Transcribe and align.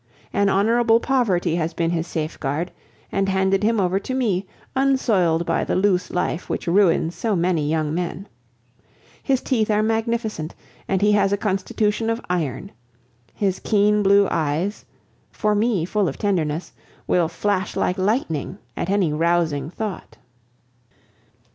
An 0.33 0.49
honorable 0.49 0.99
poverty 0.99 1.53
has 1.57 1.75
been 1.75 1.91
his 1.91 2.07
safeguard, 2.07 2.71
and 3.11 3.29
handed 3.29 3.61
him 3.61 3.79
over 3.79 3.99
to 3.99 4.15
me, 4.15 4.47
unsoiled 4.75 5.45
by 5.45 5.63
the 5.63 5.75
loose 5.75 6.09
life 6.09 6.49
which 6.49 6.65
ruins 6.65 7.13
so 7.13 7.35
many 7.35 7.69
young 7.69 7.93
men. 7.93 8.27
His 9.21 9.41
teeth 9.41 9.69
are 9.69 9.83
magnificent, 9.83 10.55
and 10.87 11.03
he 11.03 11.11
has 11.11 11.31
a 11.31 11.37
constitution 11.37 12.09
of 12.09 12.19
iron. 12.31 12.71
His 13.35 13.59
keen 13.59 14.01
blue 14.01 14.27
eyes, 14.31 14.85
for 15.31 15.53
me 15.53 15.85
full 15.85 16.07
of 16.07 16.17
tenderness, 16.17 16.73
will 17.05 17.27
flash 17.27 17.75
like 17.75 17.99
lightning 17.99 18.57
at 18.75 18.89
any 18.89 19.13
rousing 19.13 19.69
thought. 19.69 20.17